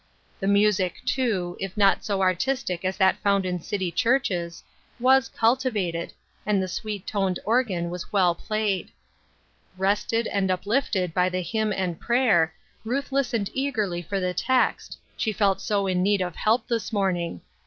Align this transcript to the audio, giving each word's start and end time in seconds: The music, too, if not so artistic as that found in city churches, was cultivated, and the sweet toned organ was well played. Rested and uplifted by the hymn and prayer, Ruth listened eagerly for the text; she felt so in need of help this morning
The 0.39 0.47
music, 0.47 0.95
too, 1.05 1.55
if 1.59 1.77
not 1.77 2.03
so 2.03 2.23
artistic 2.23 2.83
as 2.83 2.97
that 2.97 3.17
found 3.17 3.45
in 3.45 3.59
city 3.61 3.91
churches, 3.91 4.63
was 4.99 5.29
cultivated, 5.29 6.11
and 6.43 6.59
the 6.59 6.67
sweet 6.67 7.05
toned 7.05 7.37
organ 7.45 7.91
was 7.91 8.11
well 8.11 8.33
played. 8.33 8.89
Rested 9.77 10.25
and 10.25 10.49
uplifted 10.49 11.13
by 11.13 11.29
the 11.29 11.41
hymn 11.43 11.71
and 11.71 11.99
prayer, 11.99 12.51
Ruth 12.83 13.11
listened 13.11 13.51
eagerly 13.53 14.01
for 14.01 14.19
the 14.19 14.33
text; 14.33 14.97
she 15.15 15.31
felt 15.31 15.61
so 15.61 15.85
in 15.85 16.01
need 16.01 16.21
of 16.21 16.35
help 16.35 16.67
this 16.67 16.91
morning 16.91 17.41